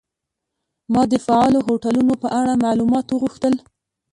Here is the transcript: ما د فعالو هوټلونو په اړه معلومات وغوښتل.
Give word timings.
ما 0.93 1.01
د 1.11 1.13
فعالو 1.25 1.59
هوټلونو 1.67 2.13
په 2.23 2.27
اړه 2.39 2.61
معلومات 2.65 3.05
وغوښتل. 3.09 3.53